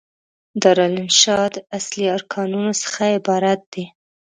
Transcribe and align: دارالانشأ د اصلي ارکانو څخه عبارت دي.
دارالانشأ 0.61 1.37
د 1.53 1.55
اصلي 1.77 2.05
ارکانو 2.17 2.63
څخه 2.81 3.01
عبارت 3.17 3.59
دي. 3.73 3.85